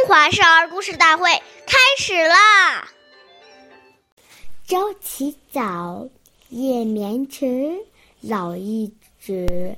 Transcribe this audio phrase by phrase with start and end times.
[0.00, 1.28] 中华少儿故事大会
[1.66, 2.88] 开始啦！
[4.66, 6.08] 朝起早，
[6.48, 7.84] 夜眠迟，
[8.22, 9.76] 老易至，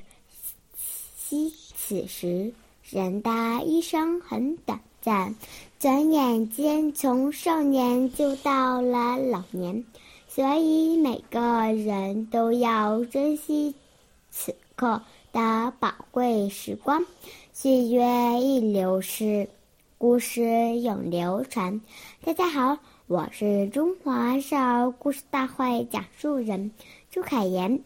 [1.18, 2.54] 惜此时。
[2.84, 3.30] 人的
[3.64, 5.34] 一生很短暂，
[5.80, 9.84] 转眼间从少年就到了老年，
[10.28, 11.40] 所以每个
[11.72, 13.74] 人都要珍惜
[14.30, 15.02] 此刻
[15.32, 17.04] 的宝贵时光。
[17.52, 18.04] 岁月
[18.40, 19.48] 易流逝。
[20.02, 20.42] 故事
[20.80, 21.80] 永流传。
[22.24, 26.72] 大家好，我是中华少儿故事大会讲述人
[27.08, 27.80] 朱凯言，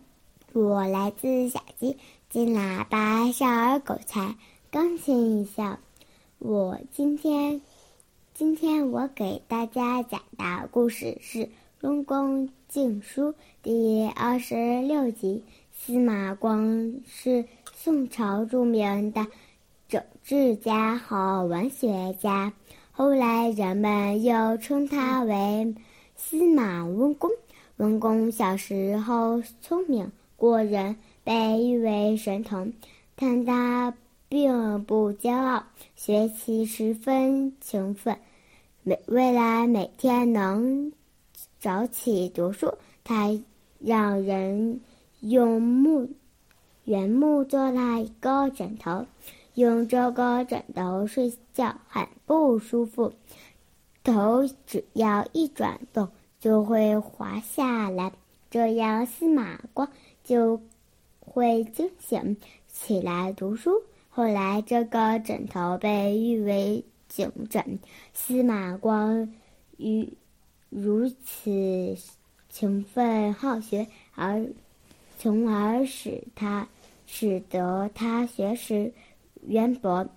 [0.54, 1.98] 我来自小鸡
[2.30, 4.34] 金喇叭少儿狗才
[4.70, 5.78] 钢琴一校。
[6.38, 7.60] 我今天，
[8.32, 11.40] 今天我给大家讲的故事是
[11.82, 15.44] 《中宫禁书》第二十六集。
[15.78, 17.44] 司马光是
[17.74, 19.26] 宋朝著名的。
[19.88, 22.52] 政治家和文学家，
[22.90, 25.74] 后来人们又称他为
[26.16, 27.30] 司马温公。
[27.76, 32.73] 温公小时候聪明过人，被誉为神童，
[33.14, 33.95] 但他
[34.29, 35.62] 并不骄傲，
[35.95, 38.18] 学习十分勤奋。
[38.82, 40.90] 每为了每天能
[41.60, 43.38] 早起读书，他
[43.79, 44.80] 让人
[45.20, 46.09] 用木
[46.84, 49.07] 原木做了一个枕头。
[49.57, 53.15] 用这个枕头睡觉很不舒服，
[54.04, 58.13] 头只要一转动就会滑下来，
[58.51, 59.88] 这样司马光
[60.23, 60.60] 就
[61.21, 62.37] 会惊醒
[62.68, 63.82] 起来读书。
[64.10, 67.78] 后来，这个枕头被誉为警枕。
[68.12, 69.32] 司马光
[69.78, 70.12] 于
[70.69, 71.97] 如此
[72.50, 74.47] 勤奋好学，而
[75.19, 76.69] 从而使他
[77.06, 78.93] 使得他学识。
[79.47, 80.08] 渊博，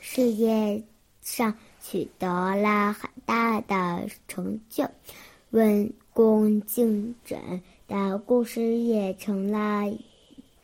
[0.00, 0.82] 事业
[1.20, 4.88] 上取得了很大的成就。
[5.50, 9.92] 温公敬枕的故事也成了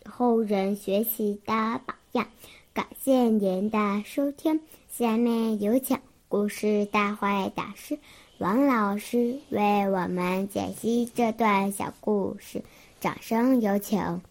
[0.09, 1.53] 后人学习的
[1.85, 2.27] 榜样。
[2.73, 5.99] 感谢您的收听，下面有请
[6.29, 7.99] 故事大会导师
[8.39, 12.63] 王老师为我们解析这段小故事，
[13.01, 14.23] 掌声有请。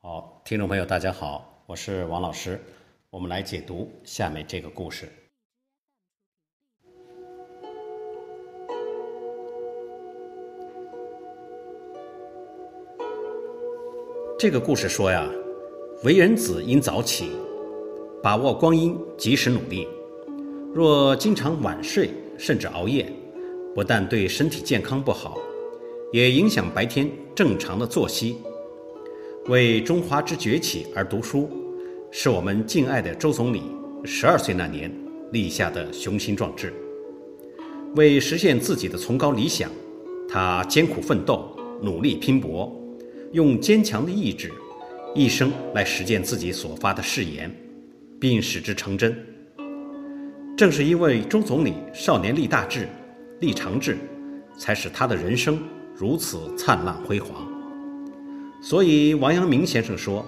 [0.00, 1.57] 好，听众朋友，大家好。
[1.68, 2.58] 我是王老师，
[3.10, 5.06] 我们来解读下面这个故事。
[14.38, 15.30] 这个故事说呀，
[16.04, 17.32] 为人子应早起，
[18.22, 19.86] 把握光阴，及时努力。
[20.74, 22.08] 若经常晚睡
[22.38, 23.12] 甚至熬夜，
[23.74, 25.36] 不但对身体健康不好，
[26.14, 28.38] 也影响白天正常的作息。
[29.48, 31.48] 为中华之崛起而读书，
[32.10, 33.62] 是我们敬爱的周总理
[34.04, 34.90] 十二岁那年
[35.30, 36.72] 立下的雄心壮志。
[37.96, 39.70] 为实现自己的崇高理想，
[40.28, 42.74] 他艰苦奋斗，努力拼搏，
[43.32, 44.50] 用坚强的意志，
[45.14, 47.54] 一生来实践自己所发的誓言，
[48.18, 49.14] 并使之成真。
[50.56, 52.88] 正是因为周总理少年立大志、
[53.40, 53.98] 立长志，
[54.56, 55.58] 才使他的人生
[55.94, 57.46] 如此灿烂辉煌。
[58.62, 60.26] 所以，王阳明先生说：“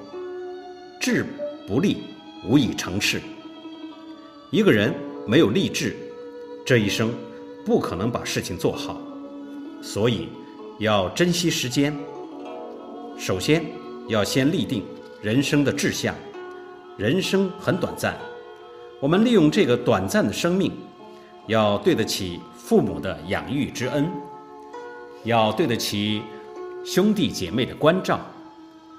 [1.01, 1.25] 志
[1.71, 1.99] 不立，
[2.45, 3.23] 无以成事。”
[4.51, 4.93] 一个人
[5.25, 5.95] 没有立志，
[6.67, 7.15] 这一生
[7.65, 9.01] 不可能把事情做好。
[9.81, 10.29] 所以，
[10.81, 11.97] 要珍惜时间。
[13.17, 13.65] 首先，
[14.09, 14.83] 要先立定
[15.23, 16.13] 人生的志向。
[16.97, 18.19] 人生很短暂，
[18.99, 20.73] 我们利用这个短暂的生命，
[21.47, 24.11] 要对得起父母的养育之恩，
[25.23, 26.21] 要对得起。
[26.83, 28.19] 兄弟姐妹的关照，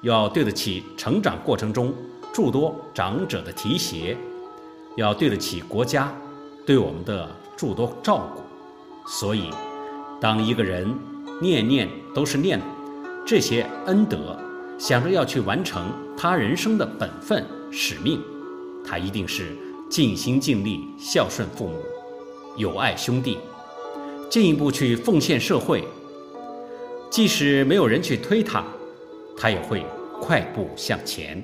[0.03, 1.91] 要对得起成长过程中
[2.33, 4.17] 诸多长者的提携，
[4.95, 6.13] 要对得起国家
[6.65, 8.41] 对我们的诸多照顾。
[9.05, 9.49] 所以，
[10.21, 10.87] 当一个人
[11.41, 12.61] 念念都是念
[13.25, 14.37] 这些恩德，
[14.77, 18.21] 想着要去完成他人生的本分使命，
[18.85, 19.55] 他一定是
[19.89, 21.75] 尽心尽力孝顺父母，
[22.55, 23.39] 友爱兄弟，
[24.29, 25.83] 进一步去奉献社会。
[27.09, 28.63] 即使没有人去推他，
[29.35, 29.85] 他也会
[30.21, 31.43] 快步向前。